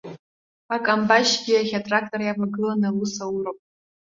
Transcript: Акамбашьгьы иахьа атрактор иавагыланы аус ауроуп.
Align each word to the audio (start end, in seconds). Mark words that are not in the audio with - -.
Акамбашьгьы 0.75 1.51
иахьа 1.53 1.79
атрактор 1.81 2.21
иавагыланы 2.23 2.87
аус 2.89 3.13
ауроуп. 3.23 3.59